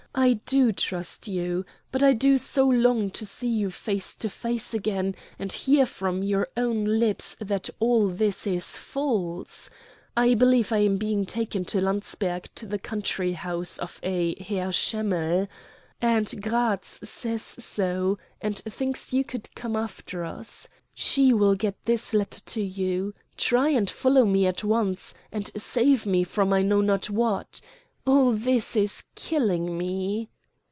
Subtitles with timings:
[0.13, 1.65] I do trust you.
[1.89, 6.21] But I do so long to see you face to face again and hear from
[6.21, 9.69] your own lips that all this is false.
[10.15, 14.73] I believe I am being taken to Landsberg to the country house of a Herr
[14.73, 15.47] Schemmell.
[16.01, 20.67] Aunt Gratz says so, and thinks you could come after us.
[20.93, 23.15] She will get this letter to you.
[23.37, 27.61] Try and follow me at once, and save me from I know not what.
[28.03, 30.27] All this is killing me.